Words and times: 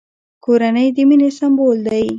کورنۍ 0.43 0.87
د 0.95 0.97
مینې 1.09 1.29
سمبول 1.39 1.77
دی! 1.87 2.05